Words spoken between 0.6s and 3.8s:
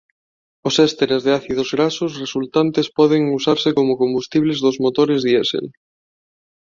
Os ésteres de ácidos graxos resultantes poden usarse